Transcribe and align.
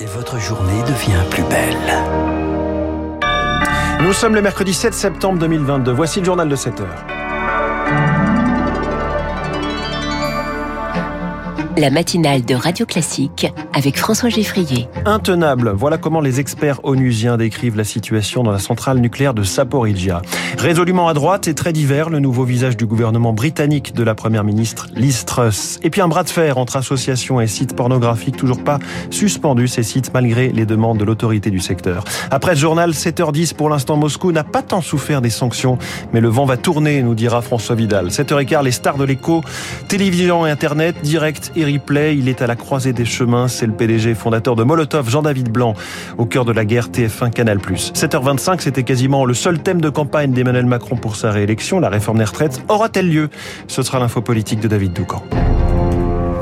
et 0.00 0.06
votre 0.06 0.38
journée 0.38 0.82
devient 0.82 1.22
plus 1.30 1.42
belle. 1.44 1.76
Nous 4.00 4.12
sommes 4.12 4.34
le 4.34 4.42
mercredi 4.42 4.72
7 4.72 4.94
septembre 4.94 5.38
2022. 5.40 5.90
Voici 5.92 6.20
le 6.20 6.24
journal 6.26 6.48
de 6.48 6.56
7 6.56 6.80
heures. 6.80 7.17
La 11.78 11.90
matinale 11.90 12.44
de 12.44 12.54
Radio 12.56 12.86
Classique 12.86 13.46
avec 13.72 13.98
François 13.98 14.28
Geffrier. 14.28 14.88
Intenable, 15.04 15.70
voilà 15.70 15.96
comment 15.96 16.20
les 16.20 16.40
experts 16.40 16.80
onusiens 16.82 17.36
décrivent 17.36 17.76
la 17.76 17.84
situation 17.84 18.42
dans 18.42 18.50
la 18.50 18.58
centrale 18.58 18.98
nucléaire 18.98 19.32
de 19.32 19.44
Saporidja. 19.44 20.22
Résolument 20.58 21.06
à 21.06 21.14
droite 21.14 21.46
et 21.46 21.54
très 21.54 21.72
divers, 21.72 22.10
le 22.10 22.18
nouveau 22.18 22.44
visage 22.44 22.76
du 22.76 22.84
gouvernement 22.84 23.32
britannique 23.32 23.94
de 23.94 24.02
la 24.02 24.16
première 24.16 24.42
ministre 24.42 24.88
Liz 24.96 25.24
Truss. 25.24 25.78
Et 25.84 25.90
puis 25.90 26.00
un 26.00 26.08
bras 26.08 26.24
de 26.24 26.30
fer 26.30 26.58
entre 26.58 26.76
associations 26.76 27.40
et 27.40 27.46
sites 27.46 27.76
pornographiques, 27.76 28.36
toujours 28.36 28.64
pas 28.64 28.80
suspendus 29.10 29.68
ces 29.68 29.84
sites 29.84 30.12
malgré 30.12 30.48
les 30.48 30.66
demandes 30.66 30.98
de 30.98 31.04
l'autorité 31.04 31.50
du 31.50 31.60
secteur. 31.60 32.02
Après 32.32 32.56
ce 32.56 32.60
journal, 32.60 32.90
7h10 32.90 33.54
pour 33.54 33.68
l'instant, 33.68 33.96
Moscou 33.96 34.32
n'a 34.32 34.44
pas 34.44 34.62
tant 34.62 34.80
souffert 34.80 35.20
des 35.20 35.30
sanctions, 35.30 35.78
mais 36.12 36.20
le 36.20 36.28
vent 36.28 36.44
va 36.44 36.56
tourner, 36.56 37.02
nous 37.02 37.14
dira 37.14 37.40
François 37.40 37.76
Vidal. 37.76 38.08
7h15, 38.08 38.64
les 38.64 38.72
stars 38.72 38.96
de 38.96 39.04
l'écho, 39.04 39.42
télévision 39.86 40.44
et 40.44 40.50
internet, 40.50 40.96
direct 41.02 41.52
et 41.54 41.67
Il 41.68 42.28
est 42.28 42.42
à 42.42 42.46
la 42.46 42.56
croisée 42.56 42.92
des 42.92 43.04
chemins. 43.04 43.48
C'est 43.48 43.66
le 43.66 43.72
PDG 43.72 44.14
fondateur 44.14 44.56
de 44.56 44.64
Molotov, 44.64 45.08
Jean-David 45.10 45.50
Blanc, 45.50 45.74
au 46.16 46.26
cœur 46.26 46.44
de 46.44 46.52
la 46.52 46.64
guerre 46.64 46.88
TF1 46.88 47.30
Canal+. 47.30 47.58
7h25, 47.58 48.60
c'était 48.60 48.82
quasiment 48.82 49.24
le 49.24 49.34
seul 49.34 49.60
thème 49.60 49.80
de 49.80 49.88
campagne 49.88 50.32
d'Emmanuel 50.32 50.66
Macron 50.66 50.96
pour 50.96 51.16
sa 51.16 51.30
réélection. 51.30 51.80
La 51.80 51.88
réforme 51.88 52.18
des 52.18 52.24
retraites 52.24 52.62
aura-t-elle 52.68 53.10
lieu? 53.10 53.28
Ce 53.66 53.82
sera 53.82 53.98
l'info 53.98 54.20
politique 54.20 54.60
de 54.60 54.68
David 54.68 54.92
Doucan. 54.92 55.22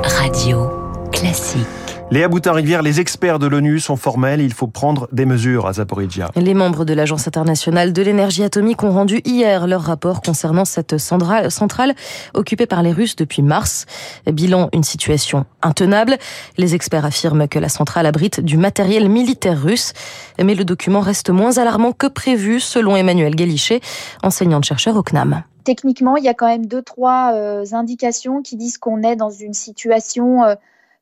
Radio 0.02 0.70
classique. 1.12 1.85
Léa 2.08 2.28
Boutin-Rivière, 2.28 2.82
les 2.82 3.00
experts 3.00 3.40
de 3.40 3.48
l'ONU 3.48 3.80
sont 3.80 3.96
formels. 3.96 4.40
Il 4.40 4.52
faut 4.52 4.68
prendre 4.68 5.08
des 5.10 5.26
mesures 5.26 5.66
à 5.66 5.72
Zaporizhia. 5.72 6.30
Les 6.36 6.54
membres 6.54 6.84
de 6.84 6.94
l'Agence 6.94 7.26
internationale 7.26 7.92
de 7.92 8.00
l'énergie 8.00 8.44
atomique 8.44 8.84
ont 8.84 8.92
rendu 8.92 9.20
hier 9.24 9.66
leur 9.66 9.82
rapport 9.82 10.22
concernant 10.22 10.64
cette 10.64 10.98
centrale 10.98 11.94
occupée 12.32 12.66
par 12.66 12.84
les 12.84 12.92
Russes 12.92 13.16
depuis 13.16 13.42
mars. 13.42 13.86
Bilan, 14.24 14.68
une 14.72 14.84
situation 14.84 15.46
intenable. 15.62 16.16
Les 16.58 16.76
experts 16.76 17.04
affirment 17.04 17.48
que 17.48 17.58
la 17.58 17.68
centrale 17.68 18.06
abrite 18.06 18.40
du 18.40 18.56
matériel 18.56 19.08
militaire 19.08 19.60
russe. 19.60 19.92
Mais 20.40 20.54
le 20.54 20.64
document 20.64 21.00
reste 21.00 21.30
moins 21.30 21.58
alarmant 21.58 21.90
que 21.90 22.06
prévu, 22.06 22.60
selon 22.60 22.94
Emmanuel 22.94 23.34
Galichet, 23.34 23.80
enseignante-chercheur 24.22 24.96
au 24.96 25.02
CNAM 25.02 25.42
techniquement, 25.64 26.16
il 26.16 26.22
y 26.22 26.28
a 26.28 26.34
quand 26.34 26.46
même 26.46 26.66
deux, 26.66 26.80
trois 26.80 27.32
euh, 27.34 27.64
indications 27.72 28.40
qui 28.40 28.54
disent 28.54 28.78
qu'on 28.78 29.02
est 29.02 29.16
dans 29.16 29.30
une 29.30 29.52
situation 29.52 30.44
euh, 30.44 30.54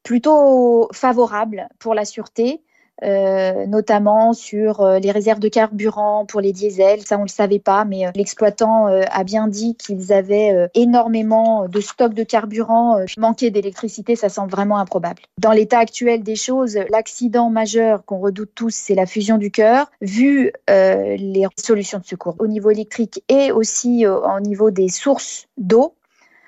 plutôt 0.04 0.88
favorable 0.92 1.68
pour 1.80 1.94
la 1.94 2.04
sûreté. 2.04 2.62
Euh, 3.02 3.66
notamment 3.66 4.32
sur 4.32 4.80
euh, 4.80 5.00
les 5.00 5.10
réserves 5.10 5.40
de 5.40 5.48
carburant 5.48 6.24
pour 6.26 6.40
les 6.40 6.52
diesels. 6.52 7.04
Ça, 7.04 7.16
on 7.16 7.20
ne 7.20 7.24
le 7.24 7.28
savait 7.28 7.58
pas, 7.58 7.84
mais 7.84 8.06
euh, 8.06 8.10
l'exploitant 8.14 8.86
a 8.86 9.24
bien 9.24 9.48
dit 9.48 9.74
qu'ils 9.74 10.12
avaient 10.12 10.68
énormément 10.74 11.66
de 11.68 11.80
stocks 11.80 12.14
de 12.14 12.22
carburant. 12.22 13.04
manquer 13.18 13.50
d'électricité, 13.50 14.14
ça 14.14 14.28
semble 14.28 14.50
vraiment 14.50 14.78
improbable. 14.78 15.22
Dans 15.38 15.50
l'état 15.50 15.78
actuel 15.78 16.22
des 16.22 16.36
choses, 16.36 16.78
l'accident 16.90 17.50
majeur 17.50 18.04
qu'on 18.04 18.18
redoute 18.18 18.50
tous, 18.54 18.74
c'est 18.74 18.94
la 18.94 19.06
fusion 19.06 19.38
du 19.38 19.50
cœur. 19.50 19.90
Vu 20.00 20.52
les 20.68 21.46
solutions 21.56 21.98
de 21.98 22.04
secours 22.04 22.36
au 22.38 22.46
niveau 22.46 22.70
électrique 22.70 23.22
et 23.28 23.50
aussi 23.50 24.06
au 24.06 24.40
niveau 24.40 24.70
des 24.70 24.88
sources 24.88 25.48
d'eau, 25.56 25.94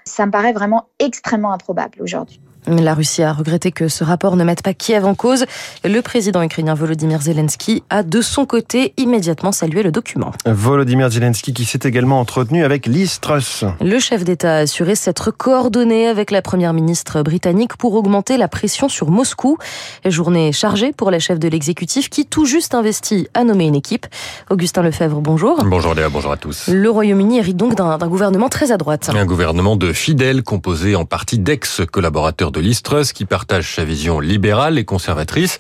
ça 0.05 0.27
me 0.27 0.31
paraît 0.31 0.53
vraiment 0.53 0.85
extrêmement 0.99 1.53
improbable 1.53 2.01
aujourd'hui. 2.01 2.41
La 2.69 2.95
Russie 2.95 3.23
a 3.23 3.33
regretté 3.33 3.71
que 3.71 3.87
ce 3.87 4.03
rapport 4.03 4.35
ne 4.35 4.43
mette 4.43 4.61
pas 4.61 4.75
Kiev 4.75 5.05
en 5.05 5.15
cause. 5.15 5.45
Le 5.85 6.01
président 6.01 6.43
ukrainien 6.43 6.75
Volodymyr 6.75 7.23
Zelensky 7.23 7.85
a 7.91 8.03
de 8.03 8.21
son 8.21 8.45
côté 8.45 8.93
immédiatement 8.97 9.53
salué 9.53 9.85
le 9.85 9.93
document. 9.93 10.33
Volodymyr 10.47 11.09
Zelensky 11.11 11.55
qui 11.55 11.65
s'est 11.65 11.79
également 11.85 12.19
entretenu 12.19 12.65
avec 12.65 12.87
Liz 12.87 13.21
Truss. 13.21 13.65
Le 13.81 14.01
chef 14.01 14.25
d'État 14.25 14.57
a 14.57 14.59
assuré 14.59 14.97
s'être 14.97 15.31
coordonné 15.31 16.09
avec 16.09 16.33
la 16.33 16.43
première 16.43 16.73
ministre 16.73 17.23
britannique 17.23 17.77
pour 17.77 17.95
augmenter 17.95 18.37
la 18.37 18.49
pression 18.49 18.89
sur 18.89 19.11
Moscou. 19.13 19.59
Journée 20.05 20.51
chargée 20.51 20.93
pour 20.93 21.13
la 21.13 21.21
chef 21.21 21.39
de 21.39 21.47
l'exécutif 21.47 22.11
qui 22.11 22.27
tout 22.27 22.47
juste 22.47 22.75
investi 22.75 23.29
à 23.35 23.45
nommer 23.45 23.67
une 23.67 23.77
équipe. 23.77 24.07
Augustin 24.51 24.83
Lefebvre, 24.83 25.21
bonjour. 25.21 25.63
Bonjour 25.65 25.95
Léa, 25.95 26.09
bonjour 26.09 26.33
à 26.33 26.37
tous. 26.37 26.67
Le 26.67 26.91
Royaume-Uni 26.91 27.39
hérite 27.39 27.57
donc 27.57 27.77
d'un 27.77 27.97
gouvernement 28.09 28.49
très 28.49 28.73
à 28.73 28.77
droite. 28.77 29.09
Un 29.15 29.25
gouvernement 29.25 29.77
de 29.77 29.93
fidèles 29.93 30.43
composé 30.43 30.97
en 30.97 31.05
partie 31.05 31.39
d'ex-collaborateurs 31.39 32.51
de 32.61 33.13
qui 33.13 33.25
partage 33.25 33.75
sa 33.75 33.85
vision 33.85 34.21
libérale 34.21 34.79
et 34.79 34.85
conservatrice. 34.85 35.59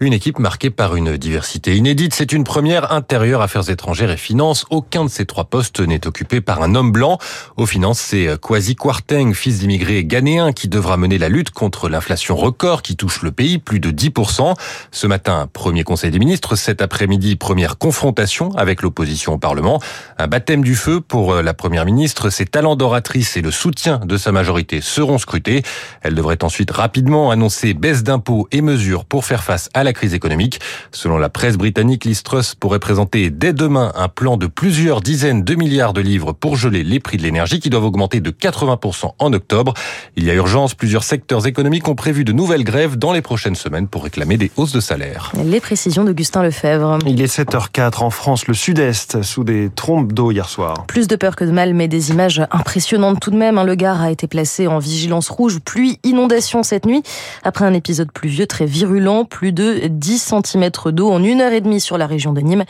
Une 0.00 0.12
équipe 0.12 0.38
marquée 0.38 0.70
par 0.70 0.94
une 0.94 1.16
diversité 1.16 1.76
inédite. 1.76 2.14
C'est 2.14 2.30
une 2.30 2.44
première 2.44 2.92
intérieure 2.92 3.42
affaires 3.42 3.68
étrangères 3.68 4.12
et 4.12 4.16
finances. 4.16 4.64
Aucun 4.70 5.04
de 5.04 5.10
ces 5.10 5.26
trois 5.26 5.46
postes 5.46 5.80
n'est 5.80 6.06
occupé 6.06 6.40
par 6.40 6.62
un 6.62 6.76
homme 6.76 6.92
blanc. 6.92 7.18
Aux 7.56 7.66
finances, 7.66 7.98
c'est 7.98 8.28
Kwasi 8.40 8.76
Kwarteng, 8.76 9.32
fils 9.34 9.58
d'immigrés 9.58 10.04
ghanéens, 10.04 10.52
qui 10.52 10.68
devra 10.68 10.96
mener 10.96 11.18
la 11.18 11.28
lutte 11.28 11.50
contre 11.50 11.88
l'inflation 11.88 12.36
record 12.36 12.82
qui 12.82 12.94
touche 12.94 13.22
le 13.22 13.32
pays, 13.32 13.58
plus 13.58 13.80
de 13.80 13.90
10%. 13.90 14.54
Ce 14.92 15.06
matin, 15.08 15.48
premier 15.52 15.82
conseil 15.82 16.12
des 16.12 16.20
ministres. 16.20 16.54
Cet 16.54 16.80
après-midi, 16.80 17.34
première 17.34 17.76
confrontation 17.76 18.54
avec 18.54 18.82
l'opposition 18.82 19.32
au 19.32 19.38
Parlement. 19.38 19.80
Un 20.16 20.28
baptême 20.28 20.62
du 20.62 20.76
feu 20.76 21.00
pour 21.00 21.34
la 21.34 21.54
première 21.54 21.84
ministre. 21.84 22.30
Ses 22.30 22.46
talents 22.46 22.76
d'oratrice 22.76 23.36
et 23.36 23.42
le 23.42 23.50
soutien 23.50 23.98
de 23.98 24.16
sa 24.16 24.30
majorité 24.30 24.80
seront 24.80 25.18
scrutés. 25.18 25.64
Elle 26.02 26.14
devrait 26.14 26.44
ensuite 26.44 26.70
rapidement 26.70 27.32
annoncer 27.32 27.74
baisse 27.74 28.04
d'impôts 28.04 28.46
et 28.52 28.62
mesures 28.62 29.04
pour 29.04 29.24
faire 29.24 29.42
face 29.42 29.68
à 29.74 29.82
la 29.82 29.87
crise 29.92 30.14
économique. 30.14 30.60
Selon 30.92 31.18
la 31.18 31.28
presse 31.28 31.56
britannique, 31.56 32.04
Listrus 32.04 32.54
pourrait 32.54 32.78
présenter 32.78 33.30
dès 33.30 33.52
demain 33.52 33.92
un 33.94 34.08
plan 34.08 34.36
de 34.36 34.46
plusieurs 34.46 35.00
dizaines 35.00 35.44
de 35.44 35.54
milliards 35.54 35.92
de 35.92 36.00
livres 36.00 36.32
pour 36.32 36.56
geler 36.56 36.82
les 36.82 37.00
prix 37.00 37.16
de 37.18 37.22
l'énergie 37.22 37.60
qui 37.60 37.70
doivent 37.70 37.84
augmenter 37.84 38.20
de 38.20 38.30
80% 38.30 39.12
en 39.18 39.32
octobre. 39.32 39.74
Il 40.16 40.24
y 40.24 40.30
a 40.30 40.34
urgence, 40.34 40.74
plusieurs 40.74 41.04
secteurs 41.04 41.46
économiques 41.46 41.88
ont 41.88 41.94
prévu 41.94 42.24
de 42.24 42.32
nouvelles 42.32 42.64
grèves 42.64 42.96
dans 42.96 43.12
les 43.12 43.22
prochaines 43.22 43.54
semaines 43.54 43.88
pour 43.88 44.04
réclamer 44.04 44.36
des 44.36 44.50
hausses 44.56 44.72
de 44.72 44.80
salaire. 44.80 45.32
Les 45.44 45.60
précisions 45.60 46.04
d'Augustin 46.04 46.42
Lefebvre. 46.42 46.98
Il 47.06 47.20
est 47.22 47.38
7h04 47.38 48.02
en 48.02 48.10
France, 48.10 48.46
le 48.46 48.54
sud-est, 48.54 49.22
sous 49.22 49.44
des 49.44 49.70
trompes 49.74 50.12
d'eau 50.12 50.30
hier 50.30 50.48
soir. 50.48 50.86
Plus 50.86 51.08
de 51.08 51.16
peur 51.16 51.36
que 51.36 51.44
de 51.44 51.52
mal, 51.52 51.74
mais 51.74 51.88
des 51.88 52.10
images 52.10 52.42
impressionnantes 52.50 53.20
tout 53.20 53.30
de 53.30 53.36
même. 53.36 53.62
Le 53.64 53.74
Gard 53.74 54.00
a 54.00 54.10
été 54.10 54.26
placé 54.26 54.66
en 54.66 54.78
vigilance 54.78 55.28
rouge, 55.28 55.58
pluie 55.60 55.98
inondée 56.04 56.40
cette 56.62 56.86
nuit 56.86 57.02
après 57.42 57.64
un 57.64 57.74
épisode 57.74 58.10
pluvieux 58.12 58.46
très 58.46 58.66
virulent, 58.66 59.24
plus 59.24 59.52
de 59.52 59.77
10 59.86 60.34
cm 60.44 60.70
d'eau 60.92 61.10
en 61.10 61.22
une 61.22 61.40
heure 61.40 61.52
et 61.52 61.60
demie 61.60 61.80
sur 61.80 61.98
la 61.98 62.06
région 62.06 62.32
de 62.32 62.40
Nîmes. 62.40 62.64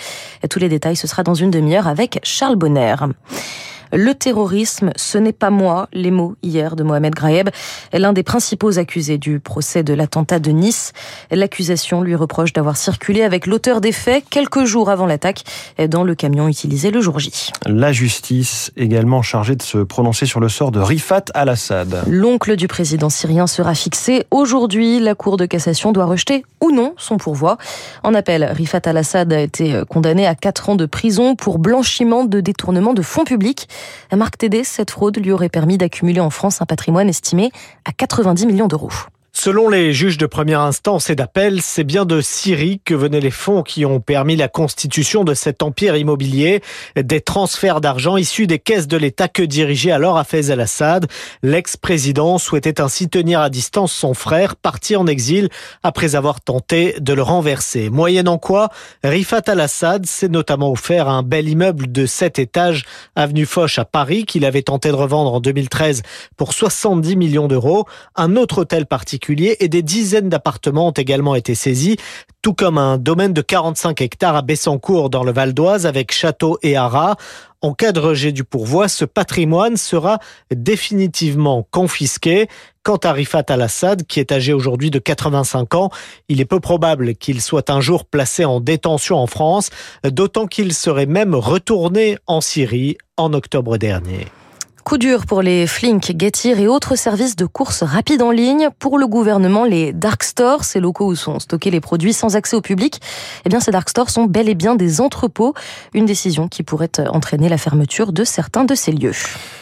Tous 0.51 0.59
les 0.59 0.69
détails, 0.69 0.97
ce 0.97 1.07
sera 1.07 1.23
dans 1.23 1.35
une 1.35 1.51
demi-heure 1.51 1.87
avec 1.87 2.21
Charles 2.23 2.57
Bonner. 2.57 2.95
Le 3.93 4.15
terrorisme, 4.15 4.91
ce 4.97 5.19
n'est 5.19 5.33
pas 5.33 5.51
moi, 5.51 5.89
les 5.93 6.11
mots 6.11 6.35
hier 6.43 6.77
de 6.77 6.83
Mohamed 6.83 7.15
Graeb, 7.15 7.51
l'un 7.93 8.13
des 8.13 8.23
principaux 8.23 8.79
accusés 8.79 9.19
du 9.19 9.41
procès 9.41 9.83
de 9.83 9.95
l'attentat 9.95 10.39
de 10.39 10.51
Nice. 10.51 10.93
L'accusation 11.31 12.03
lui 12.03 12.15
reproche 12.15 12.53
d'avoir 12.53 12.77
circulé 12.77 13.23
avec 13.23 13.47
l'auteur 13.47 13.81
des 13.81 13.93
faits 13.93 14.25
quelques 14.29 14.65
jours 14.65 14.91
avant 14.91 15.07
l'attaque 15.07 15.45
dans 15.89 16.05
le 16.05 16.15
camion 16.15 16.49
utilisé 16.49 16.91
le 16.91 17.01
jour 17.01 17.19
J. 17.19 17.51
La 17.67 17.93
justice 17.93 18.73
également 18.77 19.23
chargée 19.23 19.57
de 19.57 19.63
se 19.63 19.79
prononcer 19.79 20.27
sur 20.27 20.41
le 20.41 20.49
sort 20.49 20.71
de 20.71 20.81
Rifat 20.81 21.25
al-Assad. 21.35 22.03
L'oncle 22.07 22.57
du 22.57 22.69
président 22.69 23.11
syrien 23.11 23.47
sera 23.47 23.75
fixé 23.75 24.25
aujourd'hui. 24.31 25.01
La 25.01 25.15
Cour 25.15 25.37
de 25.37 25.47
cassation 25.47 25.93
doit 25.93 26.07
rejeter 26.07 26.45
ou 26.61 26.71
non 26.71 26.95
son 26.97 27.17
pourvoi. 27.17 27.59
En 28.03 28.15
appel, 28.15 28.45
Rifat 28.45 28.83
al-Assad 28.85 29.33
a 29.33 29.41
été 29.41 29.83
condamné 29.89 30.27
à 30.27 30.35
4 30.35 30.71
ans 30.71 30.77
de 30.77 30.87
prison 30.87 31.35
pour 31.35 31.59
blanchiment 31.59 32.25
de 32.25 32.41
détournement 32.41 32.95
de 32.95 33.03
fonds 33.03 33.25
publics. 33.25 33.69
Marc 34.15 34.39
Tédé, 34.39 34.65
cette 34.65 34.91
fraude 34.91 35.19
lui 35.19 35.33
aurait 35.33 35.49
permis 35.49 35.79
d'accumuler 35.79 36.21
en 36.21 36.31
France 36.31 36.61
un 36.63 36.67
patrimoine 36.67 37.09
estimé 37.09 37.51
à 37.85 37.93
90 37.93 38.47
millions 38.47 38.69
d'euros. 38.69 38.91
Selon 39.41 39.69
les 39.69 39.93
juges 39.93 40.19
de 40.19 40.27
première 40.27 40.63
instance 40.63 41.11
et 41.11 41.15
d'appel, 41.15 41.63
c'est 41.63 41.85
bien 41.85 42.05
de 42.05 42.21
Syrie 42.21 42.81
que 42.85 42.93
venaient 42.93 43.21
les 43.21 43.31
fonds 43.31 43.63
qui 43.63 43.87
ont 43.87 44.01
permis 44.01 44.35
la 44.35 44.49
constitution 44.49 45.23
de 45.23 45.33
cet 45.33 45.63
empire 45.63 45.95
immobilier, 45.95 46.61
des 46.97 47.21
transferts 47.21 47.81
d'argent 47.81 48.17
issus 48.17 48.49
des 48.49 48.59
caisses 48.59 48.89
de 48.89 48.97
l'État 48.97 49.29
que 49.29 49.45
dirigeait 49.45 49.93
alors 49.93 50.19
Hafez 50.19 50.51
al-Assad. 50.51 51.07
L'ex-président 51.45 52.39
souhaitait 52.39 52.81
ainsi 52.81 53.09
tenir 53.09 53.41
à 53.41 53.49
distance 53.49 53.93
son 53.93 54.13
frère, 54.13 54.57
parti 54.57 54.97
en 54.97 55.07
exil 55.07 55.51
après 55.85 56.17
avoir 56.17 56.41
tenté 56.41 56.97
de 56.99 57.13
le 57.13 57.23
renverser. 57.23 57.91
Moyennant 57.91 58.39
quoi, 58.39 58.71
Rifat 59.05 59.43
al-Assad 59.47 60.05
s'est 60.05 60.27
notamment 60.27 60.73
offert 60.73 61.09
un 61.09 61.23
bel 61.23 61.49
immeuble 61.49 61.93
de 61.93 62.07
7 62.07 62.41
étages, 62.41 62.87
avenue 63.15 63.47
Foch 63.47 63.79
à 63.79 63.85
Paris, 63.85 64.25
qu'il 64.25 64.45
avait 64.45 64.63
tenté 64.63 64.89
de 64.89 64.97
revendre 64.97 65.33
en 65.33 65.39
2013 65.39 66.03
pour 66.37 66.55
70 66.55 67.15
millions 67.15 67.47
d'euros. 67.47 67.85
Un 68.17 68.35
autre 68.35 68.63
hôtel 68.63 68.87
particulier 68.87 69.28
et 69.31 69.69
des 69.69 69.83
dizaines 69.83 70.29
d'appartements 70.29 70.89
ont 70.89 70.93
également 70.93 71.35
été 71.35 71.55
saisis, 71.55 71.97
tout 72.43 72.55
comme 72.55 72.79
un 72.79 72.99
domaine 72.99 73.33
de 73.33 73.43
45 73.43 74.01
hectares 74.01 74.37
à 74.37 74.43
Bessancourt 74.43 75.11
dans 75.11 75.25
le 75.25 75.33
Val 75.33 75.53
d'Oise 75.53 75.87
avec 75.87 76.13
château 76.13 76.59
et 76.63 76.77
haras. 76.77 77.17
En 77.61 77.75
cas 77.75 77.93
de 77.93 78.01
rejet 78.01 78.33
du 78.33 78.45
pourvoi, 78.45 78.89
ce 78.89 79.05
patrimoine 79.05 79.77
sera 79.77 80.19
définitivement 80.55 81.67
confisqué. 81.71 82.49
Quant 82.83 82.97
à 82.97 83.13
Rifat 83.13 83.45
al-Assad, 83.49 84.07
qui 84.07 84.21
est 84.21 84.33
âgé 84.33 84.53
aujourd'hui 84.53 84.91
de 84.91 84.99
85 84.99 85.75
ans, 85.75 85.91
il 86.29 86.41
est 86.41 86.47
peu 86.47 86.61
probable 86.61 87.15
qu'il 87.15 87.43
soit 87.43 87.69
un 87.69 87.81
jour 87.81 88.07
placé 88.07 88.45
en 88.45 88.61
détention 88.61 89.17
en 89.17 89.27
France, 89.27 89.71
d'autant 90.05 90.47
qu'il 90.47 90.73
serait 90.73 91.07
même 91.07 91.35
retourné 91.35 92.17
en 92.27 92.41
Syrie 92.41 92.97
en 93.17 93.35
octobre 93.35 93.77
dernier. 93.77 94.27
Coup 94.89 94.97
dur 94.97 95.27
pour 95.27 95.43
les 95.43 95.67
Flink, 95.67 96.15
Getir 96.19 96.59
et 96.59 96.67
autres 96.67 96.97
services 96.97 97.37
de 97.37 97.45
course 97.45 97.83
rapide 97.83 98.23
en 98.23 98.31
ligne. 98.31 98.71
Pour 98.79 98.97
le 98.97 99.07
gouvernement, 99.07 99.67
les 99.67 99.93
dark 99.93 100.23
stores, 100.23 100.65
ces 100.65 100.81
locaux 100.81 101.09
où 101.09 101.15
sont 101.15 101.41
stockés 101.41 101.71
les 101.71 101.83
produits 101.83 102.15
sans 102.15 102.37
accès 102.37 102.57
au 102.57 102.63
public, 102.63 102.99
eh 103.45 103.51
bien 103.51 103.61
ces 103.61 103.71
dark 103.71 103.91
stores 103.91 104.09
sont 104.09 104.25
bel 104.25 104.49
et 104.49 104.55
bien 104.55 104.77
des 104.77 105.03
entrepôts. 105.03 105.53
Une 105.93 106.07
décision 106.07 106.49
qui 106.49 106.63
pourrait 106.63 106.89
entraîner 107.07 107.51
la 107.51 107.59
fermeture 107.59 108.15
de 108.15 108.25
certains 108.25 108.65
de 108.65 108.75
ces 108.75 108.93
lieux. 108.93 109.13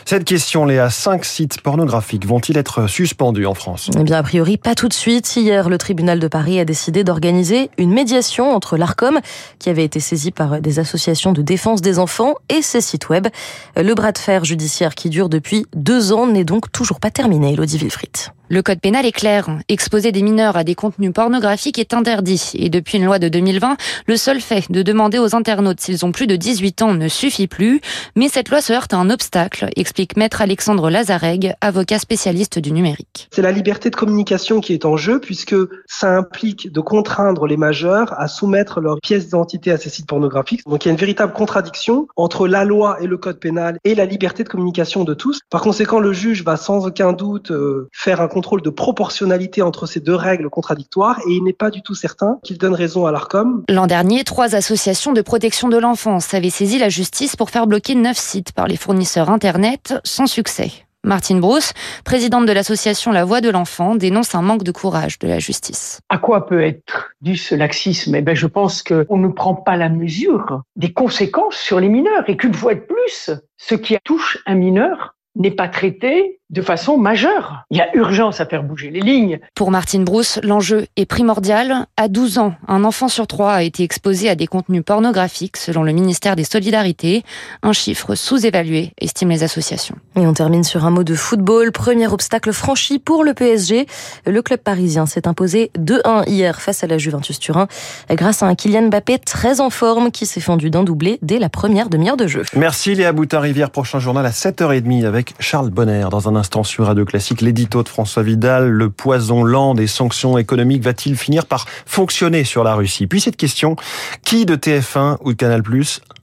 Cette 0.05 0.23
question, 0.23 0.65
Léa, 0.65 0.91
cinq 0.91 1.25
sites 1.25 1.61
pornographiques 1.61 2.25
vont-ils 2.25 2.57
être 2.57 2.87
suspendus 2.87 3.47
en 3.47 3.55
France? 3.55 3.91
Eh 3.99 4.05
bien, 4.05 4.19
a 4.19 4.23
priori, 4.23 4.59
pas 4.59 4.77
tout 4.77 4.87
de 4.87 4.95
suite. 4.95 5.35
Hier, 5.35 5.69
le 5.69 5.77
tribunal 5.77 6.21
de 6.21 6.29
Paris 6.29 6.61
a 6.61 6.65
décidé 6.65 7.03
d'organiser 7.03 7.69
une 7.79 7.93
médiation 7.93 8.55
entre 8.55 8.77
l'ARCOM, 8.77 9.19
qui 9.59 9.71
avait 9.71 9.83
été 9.83 9.99
saisi 9.99 10.31
par 10.31 10.61
des 10.61 10.79
associations 10.79 11.33
de 11.33 11.43
défense 11.43 11.83
des 11.83 11.99
enfants, 11.99 12.35
et 12.49 12.63
ses 12.63 12.81
sites 12.81 13.09
web. 13.09 13.27
Le 13.75 13.93
bras 13.95 14.13
de 14.13 14.19
fer 14.19 14.45
judiciaire 14.45 14.95
qui 14.95 15.11
depuis 15.29 15.67
deux 15.75 16.13
ans 16.13 16.27
n'est 16.27 16.45
donc 16.45 16.71
toujours 16.71 17.01
pas 17.01 17.11
terminé, 17.11 17.53
Elodie 17.55 17.79
Wilfried. 17.79 18.17
Le 18.49 18.63
code 18.63 18.79
pénal 18.81 19.05
est 19.05 19.13
clair. 19.13 19.49
Exposer 19.69 20.13
des 20.13 20.23
mineurs 20.23 20.57
à 20.57 20.63
des 20.63 20.77
contenus 20.77 21.13
pornographiques 21.13 21.81
est 21.81 21.93
interdit. 21.93 22.53
Et 22.55 22.71
depuis 22.71 22.99
une 22.99 23.05
loi 23.05 23.19
de 23.19 23.29
2020, 23.29 23.77
le 24.07 24.17
seul 24.17 24.41
fait 24.41 24.71
de 24.71 24.83
demander 24.83 25.19
aux 25.19 25.35
internautes 25.35 25.81
s'ils 25.81 26.05
ont 26.07 26.13
plus 26.13 26.29
de 26.29 26.37
18 26.37 26.83
ans 26.83 26.95
ne 26.95 27.09
suffit 27.09 27.49
plus. 27.49 27.81
Mais 28.15 28.29
cette 28.29 28.49
loi 28.51 28.61
se 28.61 28.73
heurte 28.73 28.95
à 28.95 28.99
un 28.99 29.11
obstacle, 29.11 29.69
explique 29.75 30.17
maître 30.17 30.43
Alexandre 30.43 30.91
Lazareg, 30.91 31.55
avocat 31.61 31.99
spécialiste 31.99 32.61
du 32.61 32.71
numérique. 32.71 33.29
C'est 33.33 33.43
la 33.43 33.51
liberté 33.51 33.91
de 33.91 33.97
communication 33.97 34.61
qui 34.61 34.75
est 34.75 34.85
en 34.85 34.97
jeu 34.97 35.19
puisque 35.19 35.57
ça 35.87 36.17
implique 36.17 36.73
de 36.73 36.81
contraindre 36.81 37.49
les 37.49 37.57
majeurs 37.57 38.15
à 38.17 38.29
soumettre 38.29 38.81
leurs 38.81 39.01
pièces 39.01 39.25
d'identité 39.25 39.73
à 39.73 39.77
ces 39.77 39.91
sites 39.91 40.07
pornographiques. 40.07 40.63
Donc 40.67 40.85
il 40.85 40.89
y 40.89 40.91
a 40.91 40.93
une 40.93 41.01
véritable 41.01 41.33
contradiction 41.33 42.07
entre 42.15 42.47
la 42.47 42.65
loi 42.65 42.99
et 43.01 43.09
le 43.09 43.17
code 43.17 43.41
pénal 43.41 43.79
et 43.83 43.97
la 43.97 44.05
liberté 44.05 44.45
de 44.45 44.49
communication 44.49 45.03
de 45.03 45.15
tous. 45.15 45.41
Par 45.51 45.63
conséquent, 45.63 45.99
le 45.99 46.13
juge 46.13 46.45
va 46.45 46.57
sans 46.57 46.87
aucun 46.87 47.13
doute 47.13 47.51
euh, 47.51 47.89
faire 47.93 48.21
un 48.21 48.29
contrôle 48.37 48.61
de 48.61 48.69
proportionnalité 48.69 49.63
entre 49.63 49.87
ces 49.87 49.99
deux 49.99 50.15
règles 50.15 50.51
contradictoires 50.51 51.19
et 51.27 51.33
il 51.33 51.43
n'est 51.43 51.55
pas 51.55 51.71
du 51.71 51.81
tout 51.81 51.95
certain 51.95 52.39
qu'il 52.45 52.59
donne 52.59 52.75
raison 52.75 53.07
à 53.07 53.11
l'ARCOM. 53.11 53.65
L'an 53.71 53.87
dernier, 53.87 54.25
trois 54.25 54.55
associations 54.55 55.15
de 55.15 55.23
protection 55.23 55.71
de 55.71 55.79
l'enfance 55.79 56.35
avaient 56.35 56.51
saisi 56.51 56.79
la 56.79 56.91
justice 56.91 57.35
pour 57.35 57.49
faire 57.49 57.67
bloquer 57.67 57.95
neuf 57.95 58.19
sites 58.19 58.53
par 58.53 58.67
les 58.67 58.77
fournisseurs 58.77 59.31
Internet 59.31 59.95
sans 60.05 60.27
succès. 60.27 60.71
Martine 61.03 61.41
Brousse, 61.41 61.73
présidente 62.05 62.45
de 62.45 62.53
l'association 62.53 63.11
La 63.11 63.25
Voix 63.25 63.41
de 63.41 63.49
l'Enfant, 63.49 63.95
dénonce 63.95 64.35
un 64.35 64.43
manque 64.43 64.65
de 64.65 64.73
courage 64.73 65.19
de 65.19 65.29
la 65.29 65.39
justice. 65.39 66.01
À 66.11 66.19
quoi 66.19 66.47
peut 66.47 66.61
être 66.61 67.13
dû 67.23 67.39
ce 67.39 67.55
laxisme? 67.55 68.17
Eh 68.17 68.21
ben, 68.21 68.37
Je 68.37 68.47
pense 68.47 68.83
qu'on 68.83 69.17
ne 69.17 69.29
prend 69.29 69.55
pas 69.55 69.79
la 69.79 69.89
mesure 69.89 70.61
des 70.75 70.93
conséquences 70.93 71.57
sur 71.57 71.81
les 71.81 71.89
mineurs 71.89 72.29
et 72.29 72.37
qu'une 72.37 72.53
fois 72.53 72.75
de 72.75 72.81
plus, 72.81 73.31
ce 73.57 73.75
qui 73.75 73.97
touche 74.05 74.43
un 74.45 74.57
mineur 74.57 75.15
n'est 75.37 75.51
pas 75.51 75.69
traité 75.69 76.41
de 76.51 76.63
façon 76.63 76.97
majeure. 76.97 77.65
Il 77.71 77.77
y 77.77 77.81
a 77.81 77.95
urgence 77.97 78.41
à 78.41 78.47
faire 78.47 78.63
bouger 78.63 78.91
les 78.91 79.01
lignes. 79.01 79.41
Pour 79.55 79.71
Martine 79.71 80.05
Brousse, 80.05 80.39
l'enjeu 80.43 80.87
est 80.97 81.07
primordial. 81.07 81.87
À 81.97 82.09
12 82.09 82.39
ans, 82.39 82.55
un 82.69 82.85
enfant 82.85 83.09
sur 83.09 83.27
trois 83.27 83.53
a 83.53 83.63
été 83.63 83.83
exposé 83.83 84.29
à 84.29 84.37
des 84.37 84.47
contenus 84.47 84.85
pornographiques 84.85 85.57
selon 85.57 85.83
le 85.83 85.93
ministère 85.93 86.37
des 86.37 86.45
Solidarités, 86.45 87.25
un 87.63 87.73
chiffre 87.73 88.15
sous-évalué, 88.15 88.93
estiment 89.01 89.33
les 89.33 89.43
associations. 89.43 89.97
Et 90.15 90.27
on 90.27 90.33
termine 90.35 90.63
sur 90.63 90.85
un 90.85 90.91
mot 90.91 91.03
de 91.03 91.15
football. 91.15 91.73
Premier 91.73 92.07
obstacle 92.07 92.53
franchi 92.53 92.99
pour 92.99 93.25
le 93.25 93.35
PSG. 93.35 93.87
Le 94.25 94.43
club 94.43 94.61
parisien 94.61 95.07
s'est 95.07 95.27
imposé 95.27 95.71
2-1 95.79 96.29
hier 96.29 96.61
face 96.61 96.85
à 96.85 96.87
la 96.87 96.99
Juventus 96.99 97.41
Turin 97.41 97.67
grâce 98.11 98.43
à 98.43 98.47
un 98.47 98.55
Kylian 98.55 98.89
Mbappé 98.89 99.19
très 99.19 99.61
en 99.61 99.71
forme 99.71 100.13
qui 100.13 100.27
s'est 100.27 100.41
fendu 100.41 100.71
d'un 100.71 100.85
doublé 100.85 101.19
dès 101.23 101.39
la 101.39 101.49
première 101.49 101.89
demi-heure 101.89 102.17
de 102.17 102.29
jeu. 102.29 102.43
Merci 102.55 102.95
Léa 102.95 103.13
Boutin-Rivière. 103.13 103.71
Prochain 103.71 103.99
journal 103.99 104.25
à 104.25 104.31
7h30 104.31 105.05
avec 105.05 105.35
Charles 105.41 105.71
Bonner 105.71 106.07
dans 106.11 106.29
un 106.29 106.36
instant 106.37 106.63
sur 106.63 106.87
Radio 106.87 107.05
Classique, 107.05 107.41
l'édito 107.41 107.83
de 107.83 107.89
François 107.89 108.23
Vidal, 108.23 108.69
le 108.69 108.91
poison 108.91 109.43
lent 109.43 109.75
des 109.75 109.87
sanctions 109.87 110.39
économiques 110.39 110.83
va-t-il 110.83 111.17
finir 111.17 111.47
par 111.47 111.67
fonctionner 111.87 112.45
sur 112.45 112.63
la 112.63 112.75
Russie? 112.75 113.07
Puis 113.07 113.21
cette 113.21 113.37
question, 113.37 113.77
qui 114.23 114.47
de 114.47 114.55
TF1 114.55 115.17
ou 115.23 115.33
de 115.33 115.37
Canal+ 115.37 115.63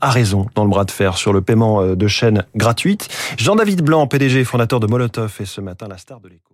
a 0.01 0.09
raison 0.09 0.47
dans 0.55 0.63
le 0.63 0.69
bras 0.69 0.85
de 0.85 0.91
fer 0.91 1.17
sur 1.17 1.33
le 1.33 1.41
paiement 1.41 1.81
euh, 1.81 1.95
de 1.95 2.07
chaînes 2.07 2.45
gratuites? 2.55 3.09
Jean-David 3.37 3.81
Blanc, 3.81 4.07
PDG 4.07 4.43
fondateur 4.45 4.79
de 4.79 4.87
Molotov, 4.87 5.35
est 5.39 5.45
ce 5.45 5.61
matin 5.61 5.87
la 5.89 5.97
star 5.97 6.19
de 6.19 6.29
l'écho. 6.29 6.52